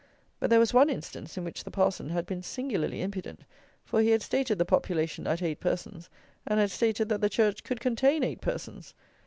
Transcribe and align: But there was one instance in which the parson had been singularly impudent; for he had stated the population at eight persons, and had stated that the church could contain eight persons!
But 0.39 0.49
there 0.49 0.57
was 0.57 0.73
one 0.73 0.89
instance 0.89 1.37
in 1.37 1.43
which 1.43 1.63
the 1.63 1.69
parson 1.69 2.09
had 2.09 2.25
been 2.25 2.41
singularly 2.41 3.03
impudent; 3.03 3.41
for 3.85 4.01
he 4.01 4.09
had 4.09 4.23
stated 4.23 4.57
the 4.57 4.65
population 4.65 5.27
at 5.27 5.43
eight 5.43 5.59
persons, 5.59 6.09
and 6.47 6.59
had 6.59 6.71
stated 6.71 7.07
that 7.09 7.21
the 7.21 7.29
church 7.29 7.63
could 7.63 7.79
contain 7.79 8.23
eight 8.23 8.41
persons! 8.41 8.95